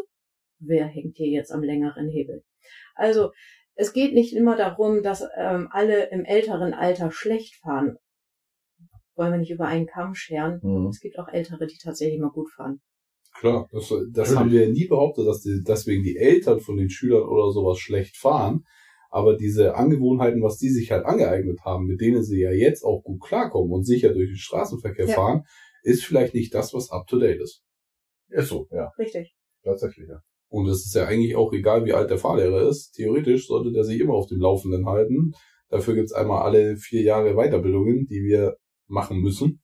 [0.60, 2.44] wer hängt hier jetzt am längeren Hebel?
[2.94, 3.32] Also,
[3.74, 7.96] es geht nicht immer darum, dass ähm, alle im älteren Alter schlecht fahren.
[9.14, 10.60] Wollen wir nicht über einen Kamm scheren.
[10.62, 10.88] Mhm.
[10.88, 12.80] Es gibt auch Ältere, die tatsächlich mal gut fahren.
[13.42, 14.38] Klar, das, das Natürlich.
[14.38, 17.80] haben wir ja nie behauptet, dass die, deswegen die Eltern von den Schülern oder sowas
[17.80, 18.62] schlecht fahren.
[19.10, 23.02] Aber diese Angewohnheiten, was die sich halt angeeignet haben, mit denen sie ja jetzt auch
[23.02, 25.14] gut klarkommen und sicher durch den Straßenverkehr Ja.
[25.16, 25.42] fahren,
[25.82, 27.64] ist vielleicht nicht das, was up to date ist.
[28.28, 29.34] Ist so, ja, Richtig.
[29.64, 30.20] tatsächlich, ja.
[30.48, 32.92] Und es ist ja eigentlich auch egal, wie alt der Fahrlehrer ist.
[32.92, 35.32] Theoretisch sollte der sich immer auf dem Laufenden halten.
[35.68, 39.61] Dafür gibt's einmal alle vier Jahre Weiterbildungen, die wir machen müssen.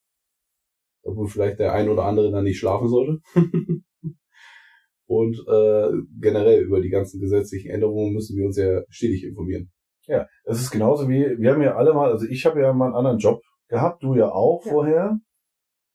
[1.09, 3.21] Obwohl vielleicht der ein oder andere dann nicht schlafen sollte.
[5.07, 5.89] Und äh,
[6.21, 9.71] generell über die ganzen gesetzlichen Änderungen müssen wir uns ja stetig informieren.
[10.07, 12.87] Ja, es ist genauso wie, wir haben ja alle mal, also ich habe ja mal
[12.87, 14.71] einen anderen Job gehabt, du ja auch Ja.
[14.71, 15.19] vorher.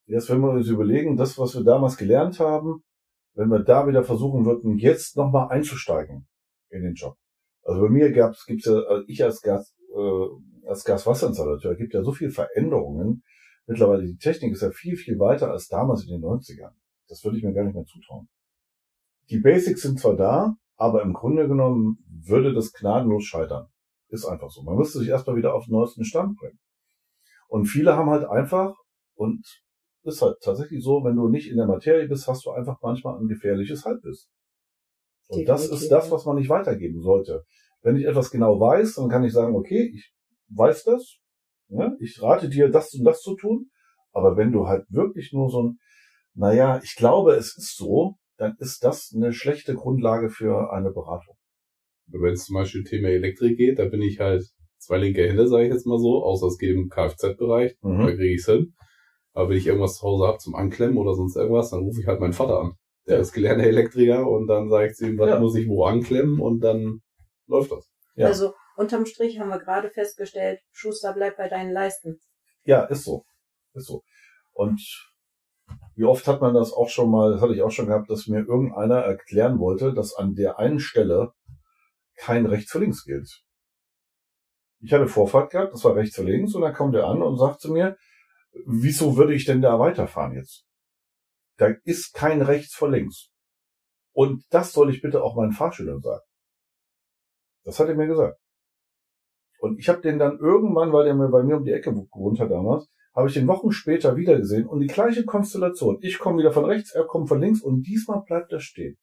[0.06, 2.84] Jetzt, wenn wir uns überlegen, das, was wir damals gelernt haben,
[3.36, 6.28] wenn wir da wieder versuchen würden, jetzt nochmal einzusteigen
[6.70, 7.16] in den Job.
[7.64, 12.04] Also bei mir gab's, gibt's ja, also ich als Gas, äh, als Gaswasserinstallateur, gibt ja
[12.04, 13.24] so viele Veränderungen.
[13.66, 16.74] Mittlerweile die Technik ist ja viel, viel weiter als damals in den 90ern.
[17.08, 18.28] Das würde ich mir gar nicht mehr zutrauen.
[19.30, 23.68] Die Basics sind zwar da, aber im Grunde genommen würde das gnadenlos scheitern.
[24.10, 24.64] Ist einfach so.
[24.64, 26.60] Man müsste sich erstmal wieder auf den neuesten Stand bringen.
[27.48, 28.76] Und viele haben halt einfach,
[29.16, 29.46] und
[30.04, 33.20] ist halt tatsächlich so, wenn du nicht in der Materie bist, hast du einfach manchmal
[33.20, 34.30] ein gefährliches Halbwissen.
[35.28, 37.44] Und das Definitiv, ist das, was man nicht weitergeben sollte.
[37.82, 40.14] Wenn ich etwas genau weiß, dann kann ich sagen, okay, ich
[40.50, 41.20] weiß das,
[41.78, 43.70] ja, ich rate dir, das und das zu tun.
[44.12, 45.80] Aber wenn du halt wirklich nur so ein,
[46.36, 51.36] naja, ich glaube, es ist so, dann ist das eine schlechte Grundlage für eine Beratung.
[52.08, 54.44] Wenn es zum Beispiel Thema Elektrik geht, da bin ich halt
[54.78, 58.06] zwei linke Hände, sage ich jetzt mal so, außer es geht im Kfz-Bereich, da Mhm.
[58.06, 58.74] kriege ich hin.
[59.34, 62.08] Aber wenn ich irgendwas zu Hause habe zum Anklemmen oder sonst irgendwas, dann rufe ich
[62.08, 62.74] halt meinen Vater an.
[63.08, 63.22] Der Ja.
[63.22, 65.40] ist gelernter Elektriker und dann sage ich zu ihm, was Ja.
[65.40, 67.02] muss ich wo anklemmen und dann
[67.48, 67.90] läuft das.
[68.16, 68.28] Ja.
[68.28, 72.20] Also unterm Strich haben wir gerade festgestellt, Schuster bleibt bei deinen Leisten.
[72.64, 73.26] Ja, ist so.
[73.74, 74.04] Ist so.
[74.52, 74.82] Und
[75.96, 78.28] wie oft hat man das auch schon mal, das hatte ich auch schon gehabt, dass
[78.28, 81.34] mir irgendeiner erklären wollte, dass an der einen Stelle
[82.16, 83.44] kein rechts für links gilt.
[84.80, 87.38] Ich hatte Vorfahrt gehabt, das war rechts für links, und dann kommt er an und
[87.38, 87.98] sagt zu mir,
[88.66, 90.66] wieso würde ich denn da weiterfahren jetzt?
[91.58, 93.30] Da ist kein rechts vor links.
[94.12, 96.24] Und das soll ich bitte auch meinen Fahrschülern sagen.
[97.64, 98.38] Das hat er mir gesagt.
[99.64, 102.38] Und ich habe den dann irgendwann, weil der mir bei mir um die Ecke gewohnt
[102.42, 106.00] hat damals, habe ich den Wochen später wieder gesehen und die gleiche Konstellation.
[106.02, 108.98] Ich komme wieder von rechts, er kommt von links und diesmal bleibt er stehen.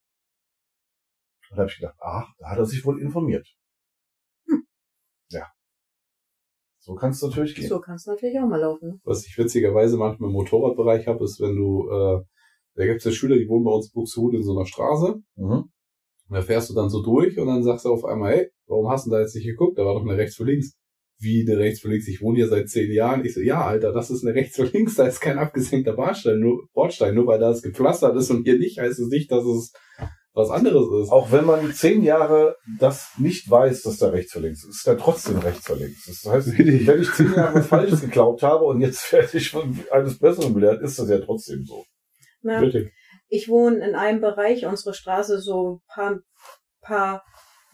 [1.49, 3.49] Und da habe ich gedacht, ach, da hat er sich wohl informiert.
[4.49, 4.67] Hm.
[5.31, 5.47] Ja.
[6.79, 7.67] So kann es natürlich gehen.
[7.67, 8.87] So kann es natürlich auch mal laufen.
[8.87, 9.01] ne?
[9.05, 12.23] Was ich witzigerweise manchmal im Motorradbereich habe, ist, wenn du, äh,
[12.75, 15.23] da gibt es ja Schüler, die wohnen bei uns in Buxtehude in so einer Straße.
[15.37, 15.71] Mhm.
[16.31, 18.89] Und da fährst du dann so durch und dann sagst du auf einmal, hey, warum
[18.89, 19.79] hast du da jetzt nicht geguckt?
[19.79, 20.77] Da war doch eine rechts für links.
[21.19, 22.09] Wie eine rechts für links?
[22.09, 23.25] Ich wohne hier seit zehn Jahren.
[23.25, 24.95] Ich so, ja, Alter, das ist eine rechts für links.
[24.95, 27.15] Da ist kein abgesenkter Bordstein, nur Bordstein.
[27.15, 29.73] Nur weil da es gepflastert ist und hier nicht, heißt es nicht, dass es
[30.33, 31.13] was anderes ist.
[31.13, 34.87] Auch wenn man zehn Jahre das nicht weiß, dass da rechts für links ist, ist
[34.87, 36.07] da trotzdem rechts für links.
[36.07, 39.79] Das heißt, wenn ich zehn Jahre was Falsches geglaubt habe und jetzt werde ich von
[39.91, 41.85] eines Besseren belehrt, ist das ja trotzdem so.
[42.43, 42.93] Na, Richtig.
[43.29, 46.21] ich wohne in einem Bereich, unsere Straße so paar,
[46.81, 47.23] paar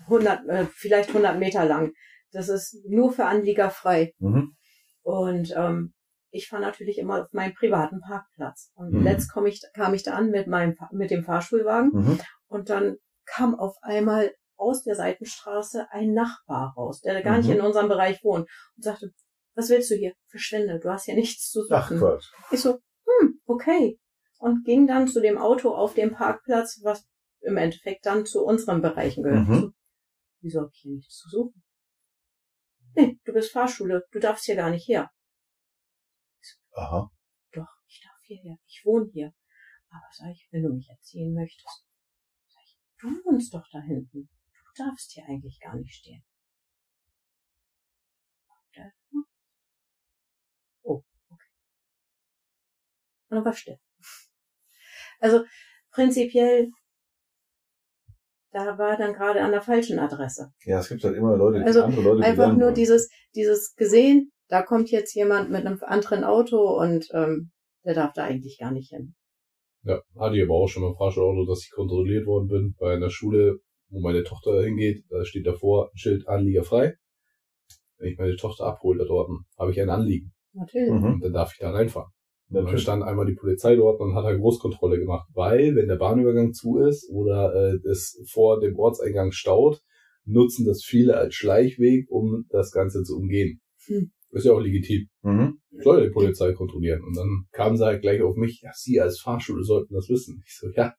[0.08, 1.92] hundert, äh, vielleicht hundert Meter lang.
[2.32, 4.12] Das ist nur für Anlieger frei.
[4.18, 4.56] Mhm.
[5.02, 5.94] Und ähm,
[6.30, 8.72] ich fahre natürlich immer auf meinen privaten Parkplatz.
[8.74, 9.02] Und Mhm.
[9.04, 12.20] letzt komm ich, kam ich da an mit meinem mit dem Fahrschulwagen Mhm.
[12.48, 17.54] und dann kam auf einmal aus der Seitenstraße ein Nachbar raus, der gar nicht Mhm.
[17.56, 19.12] in unserem Bereich wohnt und sagte,
[19.54, 20.12] was willst du hier?
[20.28, 21.98] Verschwinde, du hast hier nichts zu Ach suchen.
[22.00, 22.26] Quatsch.
[22.50, 22.78] Ich so,
[23.20, 23.98] hm, okay.
[24.38, 27.06] Und ging dann zu dem Auto auf dem Parkplatz, was
[27.40, 29.48] im Endeffekt dann zu unseren Bereichen gehört.
[29.48, 29.74] Mhm.
[30.46, 31.64] So, wieso hab ich hier nichts zu suchen?
[32.94, 35.10] Nee, du bist Fahrschule, du darfst hier gar nicht her.
[36.72, 37.10] Aha.
[37.52, 39.34] Doch, ich darf hierher, ich wohne hier.
[39.88, 41.86] Aber sag ich, wenn du mich erziehen möchtest,
[42.46, 44.28] sag ich, du wohnst doch da hinten.
[44.52, 46.24] Du darfst hier eigentlich gar nicht stehen.
[50.82, 51.50] Oh, okay.
[53.28, 53.80] Und dann war still.
[55.18, 55.44] Also
[55.90, 56.70] prinzipiell,
[58.56, 60.50] da war dann gerade an der falschen Adresse.
[60.64, 64.32] Ja, es gibt halt immer Leute, die Also andere Leute Einfach nur dieses, dieses gesehen,
[64.48, 67.50] da kommt jetzt jemand mit einem anderen Auto und ähm,
[67.84, 69.14] der darf da eigentlich gar nicht hin.
[69.82, 72.94] Ja, hatte ich aber auch schon mal im Fahrschulauto, dass ich kontrolliert worden bin bei
[72.94, 73.58] einer Schule,
[73.90, 75.04] wo meine Tochter hingeht.
[75.10, 76.94] Da steht davor ein Schild Anlieger frei.
[77.98, 80.32] Wenn ich meine Tochter abhole dort, habe ich ein Anliegen.
[80.54, 80.92] Natürlich.
[80.92, 81.04] Mhm.
[81.04, 82.10] Und dann darf ich da reinfahren.
[82.48, 85.96] Und dann stand einmal die Polizei dort und hat eine Großkontrolle gemacht, weil wenn der
[85.96, 89.80] Bahnübergang zu ist oder äh, es vor dem Ortseingang staut,
[90.24, 93.60] nutzen das viele als Schleichweg, um das Ganze zu umgehen.
[93.86, 94.12] Hm.
[94.30, 95.08] Ist ja auch legitim.
[95.22, 95.60] Mhm.
[95.82, 97.02] Soll die Polizei kontrollieren.
[97.04, 100.42] Und dann kamen sie halt gleich auf mich, ja, Sie als Fahrschule sollten das wissen.
[100.44, 100.94] Ich so, ja,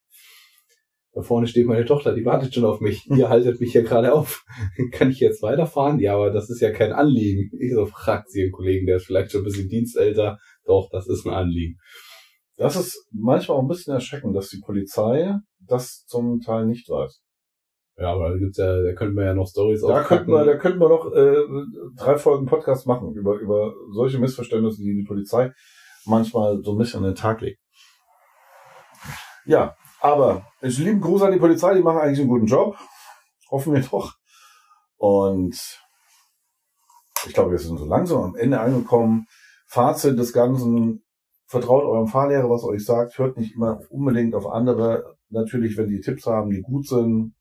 [1.17, 3.07] da vorne steht meine Tochter, die wartet schon auf mich.
[3.09, 4.45] Ihr haltet mich hier gerade auf.
[4.91, 5.99] Kann ich jetzt weiterfahren?
[5.99, 7.49] Ja, aber das ist ja kein Anliegen.
[7.59, 10.37] Ich so, fragt sie einen Kollegen, der ist vielleicht schon ein bisschen dienstälter.
[10.67, 11.77] Doch, das ist ein Anliegen.
[12.57, 17.21] Das ist manchmal auch ein bisschen erschreckend, dass die Polizei das zum Teil nicht weiß.
[17.97, 20.57] Ja, aber da gibt's ja, da könnten wir ja noch Stories Da könnten wir, da
[20.57, 21.35] könnten wir noch äh,
[21.95, 25.51] drei Folgen Podcast machen über, über solche Missverständnisse, die die Polizei
[26.05, 27.59] manchmal so ein bisschen an den Tag legt.
[29.45, 32.75] Ja, aber ich lieben Gruß an die Polizei, die machen eigentlich einen guten Job.
[33.49, 34.13] Hoffen wir doch.
[34.97, 35.55] Und
[37.25, 39.25] ich glaube, wir sind so langsam am Ende angekommen
[39.67, 41.03] Fazit des Ganzen,
[41.45, 45.17] vertraut eurem Fahrlehrer, was euch sagt, hört nicht immer unbedingt auf andere.
[45.29, 47.35] Natürlich, wenn die Tipps haben, die gut sind,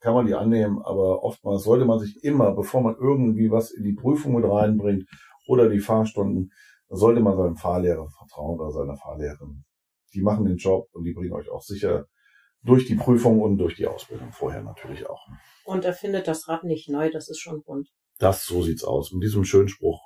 [0.00, 3.84] kann man die annehmen, aber oftmals sollte man sich immer, bevor man irgendwie was in
[3.84, 5.08] die Prüfung mit reinbringt
[5.46, 6.50] oder die Fahrstunden,
[6.88, 9.64] sollte man seinem Fahrlehrer vertrauen oder seiner Fahrlehrerin.
[10.12, 12.06] Die machen den Job und die bringen euch auch sicher
[12.62, 15.24] durch die Prüfung und durch die Ausbildung vorher natürlich auch.
[15.64, 17.88] Und er findet das Rad nicht neu, das ist schon rund.
[18.18, 19.12] Das, so sieht's aus.
[19.12, 20.00] Mit diesem schönen Spruch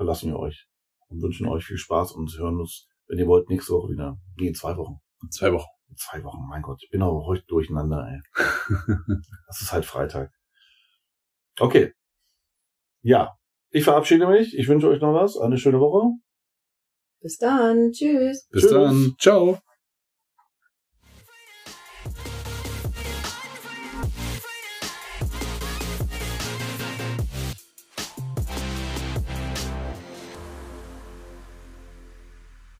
[0.00, 0.66] verlassen wir euch
[1.08, 4.16] und wünschen euch viel Spaß und hören uns, wenn ihr wollt, nächste Woche wieder.
[4.38, 4.94] Nee, in zwei Wochen.
[5.22, 5.68] In zwei Wochen.
[5.90, 6.80] In zwei Wochen, mein Gott.
[6.82, 8.20] Ich bin aber heute durcheinander, ey.
[9.46, 10.32] das ist halt Freitag.
[11.58, 11.92] Okay.
[13.02, 13.36] Ja.
[13.68, 14.56] Ich verabschiede mich.
[14.56, 15.36] Ich wünsche euch noch was.
[15.36, 16.08] Eine schöne Woche.
[17.20, 17.90] Bis dann.
[17.92, 18.48] Tschüss.
[18.48, 18.70] Bis Tschüss.
[18.70, 19.14] dann.
[19.18, 19.58] Ciao.